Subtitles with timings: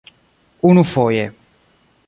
[0.61, 1.25] unufoje